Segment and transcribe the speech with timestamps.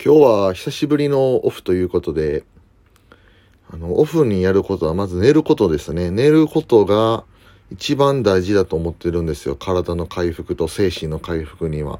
[0.00, 2.44] 今日は久しぶりのオフということで、
[3.68, 6.12] あの、オフにやることはまず寝ることですね。
[6.12, 7.24] 寝ることが
[7.72, 9.56] 一番大事だと思ってるんですよ。
[9.56, 11.98] 体の回復と精神の回復には。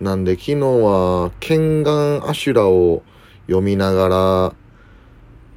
[0.00, 3.02] なんで昨日は、剣眼アシュラを
[3.48, 4.54] 読みながら、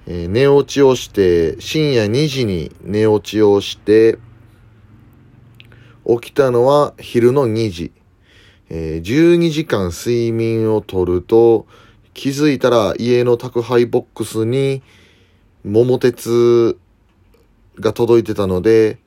[0.07, 4.17] えー、寝落ちをして、深夜2時に寝落ちをして、
[6.07, 7.91] 起きたのは昼の2時。
[8.69, 11.67] えー、12時間睡眠をとると、
[12.13, 14.81] 気づいたら家の宅配ボックスに
[15.63, 16.77] 桃鉄
[17.79, 18.97] が届いてたので、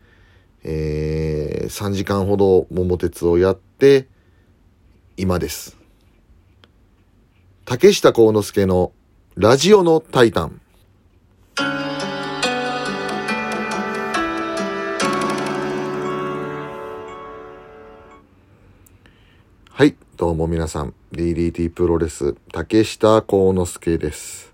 [0.62, 4.06] えー、3時間ほど桃鉄をやって、
[5.16, 5.76] 今です。
[7.64, 8.92] 竹下幸之助の
[9.36, 10.60] ラジオのタイタン。
[20.20, 24.52] どうも皆さん、DDT プロレス、竹下幸之助です。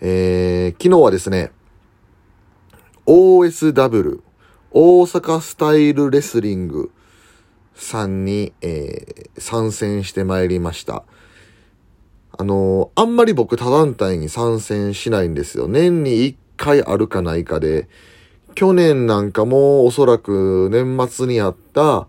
[0.00, 1.52] えー、昨日はですね、
[3.06, 4.20] OSW、
[4.72, 6.90] 大阪スタイルレスリング
[7.76, 11.04] さんに、えー、参戦してまいりました。
[12.36, 15.68] あのー、あんまり僕他団体に参戦しないんですよ。
[15.68, 17.88] 年に1回あるかないかで、
[18.56, 22.08] 去年なんかもおそらく年末にあった、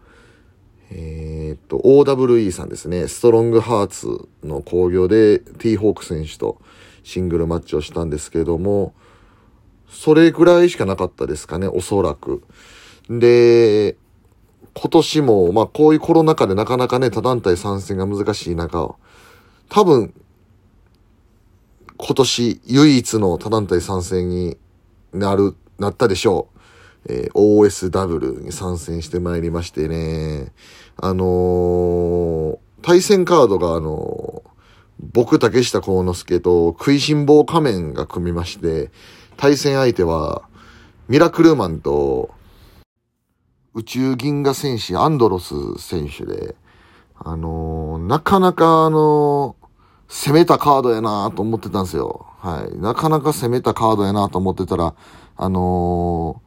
[0.92, 3.08] えー、っと、OWE さんですね。
[3.08, 6.60] ストロングハーツの興行で T ホーク選手と
[7.04, 8.94] シングルマッチをしたんですけども、
[9.90, 12.44] それぐらいしかなかったですかね、おそらく。
[13.10, 13.98] で、
[14.74, 18.96] 今年も、まあこういうコロナ禍でなかなかね、他団体参戦が難しい中、
[19.70, 20.14] 多分、
[21.98, 24.58] 今年唯一の他団体参戦に
[25.14, 26.59] なる、なったでしょう。
[27.10, 30.52] えー、OSW に参戦してまいりましてね、
[30.98, 34.50] あのー、対戦カードがあのー、
[35.14, 38.92] 僕竹下幸之助と食いしん坊仮面が組みまして、
[39.38, 40.44] 対戦相手は、
[41.08, 42.30] ミラクルマンと、
[43.74, 46.56] 宇宙銀河戦士アンドロス選手で、
[47.18, 49.56] あのー、なかなかあの
[50.08, 52.26] 攻めたカードやなと思ってたんですよ。
[52.40, 52.78] はい。
[52.78, 54.96] なかなか攻めたカードやなと思ってたら、
[55.38, 56.42] あの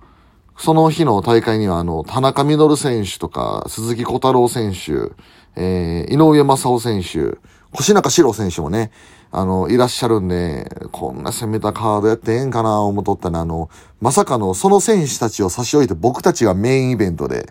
[0.56, 5.12] その日の大会には、あの、田中稔選手とか、鈴木小太郎選手、
[5.56, 7.38] えー、井上正夫選手、
[7.72, 8.90] 腰中史郎選手もね、
[9.30, 13.70] あの、いらっしゃるんで、こんな攻めたカードやってええんかな思っとったら、あの、
[14.00, 17.50] まさかのその選手たちを差し置いて僕たちがメインイベントで、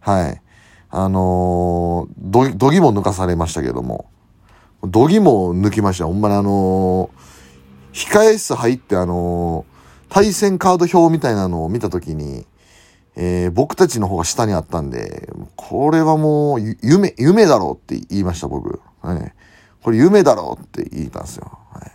[0.00, 0.42] はい。
[0.90, 4.10] あのー、ど、どぎも抜かされましたけども、
[4.84, 6.04] どぎも抜きました。
[6.04, 9.71] ほんまにあのー、控え室入ってあのー、
[10.12, 12.44] 対戦カード表みたいなのを見たときに、
[13.16, 18.78] えー、僕たちの方が下にあったんで、これはもう、夢、夢だろうって言いました、僕。
[19.00, 19.32] はい。
[19.82, 21.50] これ夢だろうって言ったんですよ。
[21.72, 21.90] はい。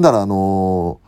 [0.00, 1.00] だから、あの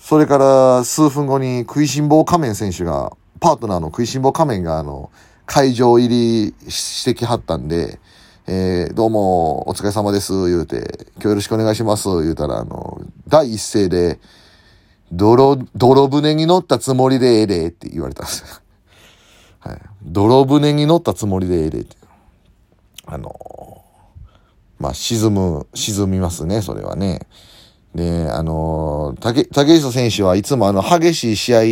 [0.00, 5.12] ー、それから数分後に食いしん坊仮面選手が、パートナーの食いしん坊仮面が、あの、
[5.46, 8.00] 会場入りしてきはったんで、
[8.48, 14.18] えー、どうも、お疲れ様です、言うて、今日よろしくお願いします、言うたら、あの、第一声で、
[15.12, 18.46] 泥、泥船に乗ったつもりでええで、って言われたんですよ。
[19.60, 19.80] はい。
[20.02, 21.96] 泥船に乗ったつもりでええでって。
[23.06, 23.82] あの、
[24.78, 27.26] まあ、沈む、沈みますね、それはね。
[27.94, 31.62] で、あのー、竹、竹下選手はいつもあの、激しい試合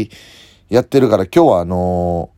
[0.70, 2.30] やってるから、今日はあの、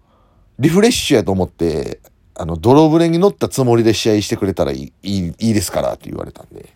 [0.58, 2.00] リフレッシュやと思って、
[2.34, 6.74] あの、泥船に乗ったつもりで試合してくれたらいい、いい、いいですからって言われたんで、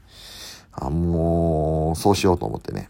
[0.72, 2.89] あ、もう、そうしようと思ってね。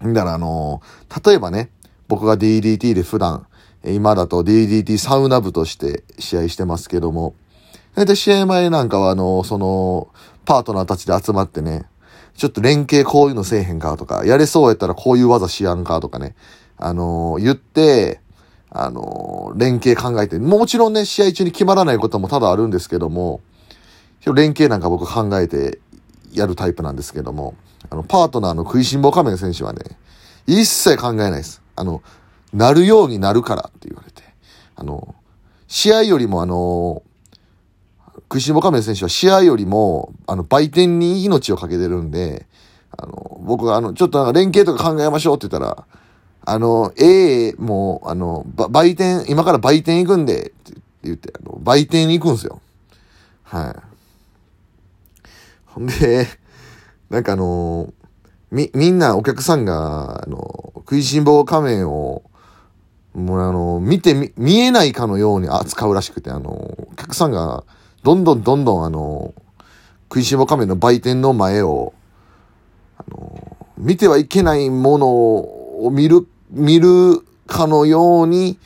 [0.00, 0.82] だからあの
[1.24, 1.70] 例えばね、
[2.08, 3.46] 僕が DDT で普段、
[3.84, 7.34] 今だと DDT サウナ部として試合してますけども、
[7.94, 10.08] 大体試合前なんかはあの、その、
[10.44, 11.86] パートナーたちで集まってね、
[12.36, 16.34] ちょっと連携こういうのせえへんかとか、やれそうやったらこういう技しやんかとかね、
[16.76, 18.20] あのー、言って、
[18.70, 23.40] あの、連携考えて、もちろんね、試合中に決まらないことも多々あるんですけども、
[24.34, 25.78] 連携なんか僕考えて
[26.32, 27.54] やるタイプなんですけども、
[27.90, 29.80] あの、パートナーの食いしん坊仮面選手はね、
[30.46, 31.62] 一切考えないです。
[31.74, 32.02] あの、
[32.52, 34.22] なるようになるからって言われて。
[34.76, 35.14] あの、
[35.68, 37.02] 試合よりもあの、
[38.22, 42.46] 食いしん坊仮面選手は試合よりも、あの、売店に命をかけてるんで、
[42.96, 45.84] あの、僕があの、ちょっとなんか連携とか考えましょうって言ったら、
[46.48, 52.60] あの、ええ、もう、あの、売店、今から売店行くんで、って言って、あの、売店に行くんですよ。
[53.42, 53.76] はい。
[55.66, 56.26] ほんで、
[57.10, 57.92] なんかあの
[58.50, 62.22] み、みんなお客さんが、あの、食いしん坊仮面を、
[63.14, 67.64] もうあの、見てみ、見えないかのように扱うらしくて、あの、お客さんが、
[68.02, 69.34] どんどんどんどんあの、
[70.04, 71.92] 食いしん坊仮面の売店の前を、
[72.98, 78.58] あの、見てはいけないものを見る、見るかのように、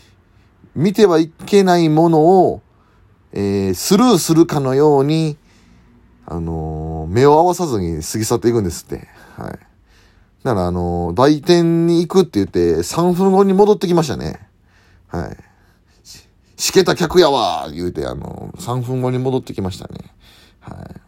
[0.75, 2.63] 見てはいけないものを、
[3.33, 5.37] えー、スルーするかのように、
[6.33, 9.09] あのー、目を合わさずに過ぎ去っていくんですって。
[9.37, 9.59] はい。
[10.45, 14.39] だから、あのー、売店に行くって言って、3分後に戻ってきましたね。
[15.09, 15.37] はい。
[16.57, 19.99] しけた客やわ言うて、あのー、3分後に戻ってきましたね。
[20.61, 21.01] はい。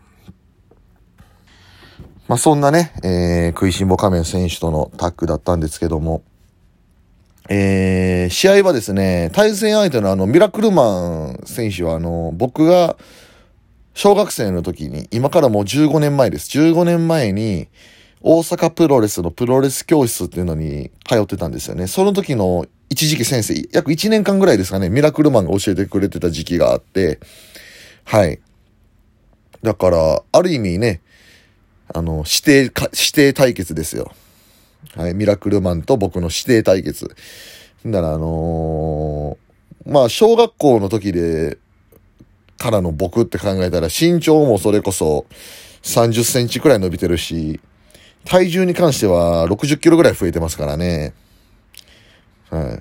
[2.26, 6.24] まあ、そんなね、えー、食いしん坊仮面選手とのタッグだったんですけども、
[7.48, 12.96] えー、試合はですね、対戦相手のあの、ミラクルマン選手はあの、僕が
[13.94, 16.58] 小学生の時に、今からもう15年前です。
[16.58, 17.68] 15年前に、
[18.22, 21.88] 大阪プロレスのプロレス教室っていうのに通ってたんですよね。
[21.88, 27.18] その時の一時期先生、約1年間ぐらいですかね、ミラクルマンが教えてくれてた時期があって、
[28.04, 28.40] はい。
[29.62, 31.00] だから、ある意味ね、
[31.92, 34.12] あの、指定か、指定対決ですよ。
[34.94, 37.14] はい、ミラクルマンと僕の指定対決。
[37.86, 41.58] だからあのー、まあ、小学校の時で、
[42.62, 45.26] からの僕って考えたら身長もそれこそ
[45.82, 47.60] 30センチくらい伸びてるし、
[48.24, 51.12] 体重に関しては60キロぐらい増えてますからね。
[52.50, 52.80] はい。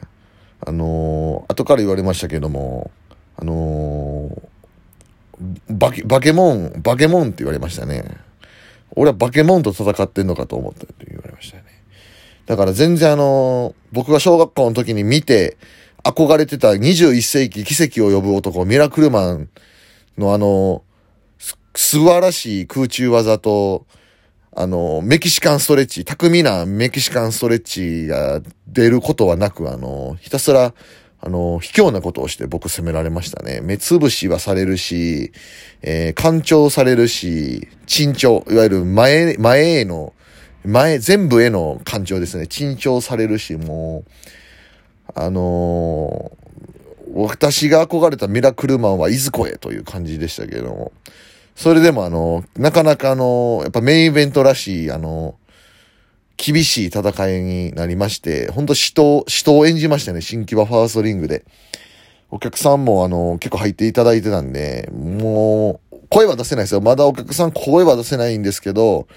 [0.68, 2.92] あのー、後から言われましたけども、
[3.38, 8.04] あのー、バケ、バケモン、バケモンって言われましたね。
[8.96, 11.64] 俺はバケモンと戦ってんのかと思ったって言われましたね。
[12.46, 15.58] だから全然あの、僕が小学校の時に見て、
[16.04, 19.50] 憧れてた21世紀奇跡を呼ぶ男、ミラクルマン
[20.18, 20.84] のあの、
[21.76, 23.86] 素晴らしい空中技と、
[24.54, 30.74] あの、メキシカンストレッチ、巧みなメキシカンストレッチが出ることはなく、あの、ひたすら、
[31.24, 33.62] あの、卑怯なことをして僕責められましたね。
[33.62, 35.32] 目つぶしはされるし、
[35.82, 40.14] えー、干潮されるし、沈重、いわゆる前、前への、
[40.66, 42.48] 前、全部への干潮ですね。
[42.48, 44.12] 沈重されるし、もう、
[45.16, 46.41] あのー、
[47.14, 50.92] 私が憧れたミラクルマンはいずこへという感じでしたけれども、
[51.56, 55.36] それでもあの、なかなかあの、やっぱメインイベントらしい、あの、
[56.38, 61.46] 厳しい戦いになりまして、ほんと死闘、死闘を演じましたね、新規場ファーストリングで。
[62.34, 66.82] お客さんもあの、結構入っていただいてたんで、もう、声は出せないですよ。
[66.82, 69.08] まだお客さん声は出せないんですけど、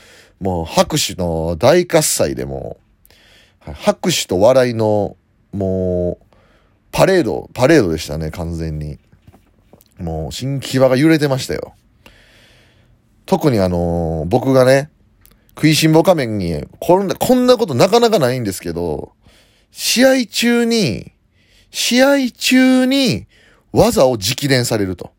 [0.41, 2.76] もう拍手の大喝采でも、
[3.61, 5.17] 拍手と笑いの、
[5.52, 6.34] もう、
[6.94, 9.00] パレード、パレードでしたね、完全に。
[9.99, 11.75] もう、新規場が揺れてましたよ。
[13.26, 14.91] 特にあのー、僕がね、
[15.56, 19.12] 食いしん坊仮面に、こんな、こんなことなかなかないんですけど、
[19.73, 21.11] 試合中に、
[21.73, 23.26] 試合中に
[23.73, 25.11] 技を直伝されると。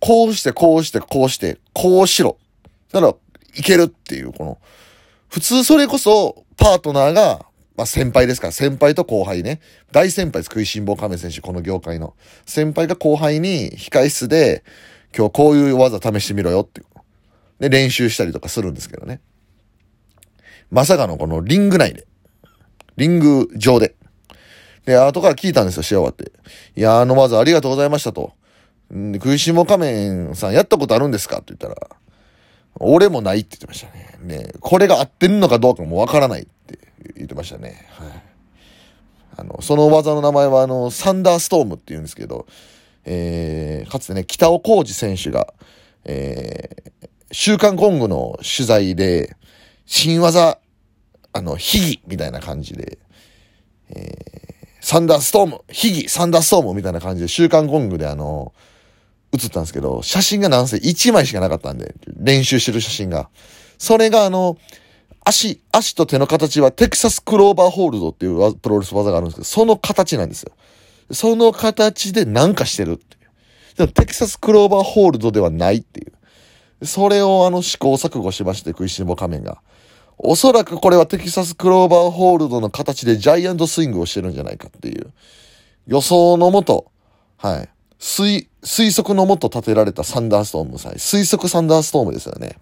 [0.00, 2.36] こうして、こうして、こうして、こうしろ。
[2.92, 3.14] だから、
[3.56, 4.58] いけるっていう、この、
[5.30, 7.46] 普通それこそ、パートナーが、
[7.78, 9.60] まあ先輩ですから、先輩と後輩ね。
[9.92, 12.14] 大先輩です、食いしん坊仮面選手、この業界の。
[12.44, 14.64] 先輩が後輩に控室で、
[15.16, 16.86] 今日こういう技試してみろよっていう。
[17.60, 19.20] で、練習したりとかするんですけどね。
[20.72, 22.08] まさかのこのリング内で。
[22.96, 23.94] リング上で。
[24.84, 26.32] で、後から聞いたんですよ、試合終わって。
[26.74, 28.32] いや、あの技ありがとうございましたと。
[28.92, 31.96] ん食いしん坊仮面さんやったことあるんですかって言ったら、
[32.80, 34.18] 俺もないって言ってましたね。
[34.20, 37.86] ね、これが合ってんのかどうかもわからないって言ってましたね。
[37.90, 38.22] はい。
[39.36, 42.46] あの、その技の名前はあの、サンダーストームって言うんですけど、
[43.04, 45.54] えー、かつてね、北尾浩二選手が、
[46.04, 49.36] えー、週刊コングの取材で、
[49.86, 50.58] 新技、
[51.32, 52.98] あの、ヒギみたいな感じで、
[53.90, 58.52] えー、サンダーストーム、ヒギ、サンダーストームみたいな感じで、週刊コングであの、
[59.32, 63.28] 映ったんですけど、写真がなんせ1枚しかなかったんで、練習してる写真が。
[63.78, 64.58] それがあの、
[65.28, 70.52] 足、足と手の形はテキサスクローバーホールドっていうプロレス技があるんですけど、その形なんですよ。
[71.10, 73.76] その形でなんかしてるっていう。
[73.76, 76.08] でもテキサスクローバーホールドではないってい
[76.80, 76.86] う。
[76.86, 79.60] それをあの試行錯誤しまして、食いしん坊仮面が。
[80.16, 85.12] おそらくこれはテキサスクローバーホールドの形でジャイアントスイングをしてるんじゃないかっていう
[85.86, 86.90] 予想のもと、
[87.36, 87.68] はい。
[88.00, 92.56] 推、推測のもと立てられたサンダーストームさ推測サンダーストームですよね。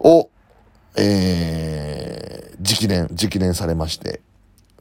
[0.00, 0.28] を、
[0.96, 4.20] えー、直伝、直伝されまして、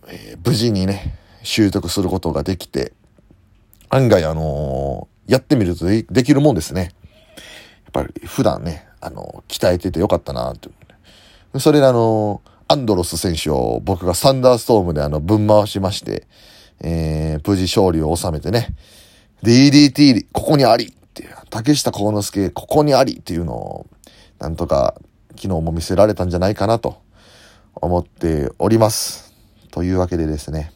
[0.08, 2.94] えー、無事にね、習得することができて、
[3.89, 6.82] 案外あのー、やってみるとできるもんですね。
[6.82, 6.91] やっ
[7.91, 10.70] ぱり普段ね、あの、鍛えててよかったなって。
[11.60, 16.27] それであの、アンドロス選手を僕がサンダーストームであの、分回しまして、
[16.82, 18.75] えー、無事勝利を収めてね、
[19.44, 23.88] DDT、ここにありっていう、竹下幸之助ここにありっていうのを、
[24.39, 24.96] なんとか
[25.35, 27.01] 昨日も見せられたんじゃないかなと
[27.75, 29.33] 思っております。
[29.71, 30.71] というわけでですね、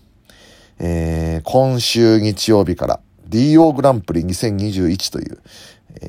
[0.79, 5.41] えー、今週日曜日から DO グランプリ2021という、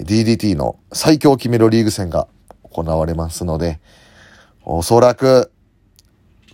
[0.04, 2.28] DDT の最強決めるリーグ戦が
[2.62, 3.80] 行われますので、
[4.64, 5.50] おそらく、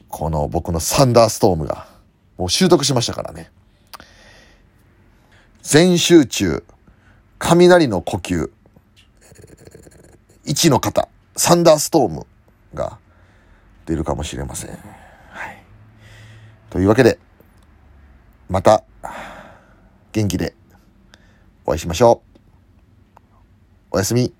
[0.09, 1.89] この僕のサンダーストームが、
[2.37, 3.51] もう習得しましたからね。
[5.63, 6.65] 全集中、
[7.39, 8.51] 雷の呼吸、
[9.23, 12.27] えー、1の方、サンダーストーム
[12.75, 12.99] が
[13.87, 14.71] 出るかもしれません。
[14.71, 15.63] はい。
[16.71, 17.19] というわけで、
[18.49, 18.85] また、
[20.13, 20.55] 元気で
[21.65, 22.39] お会いしましょう。
[23.93, 24.35] おやすみ。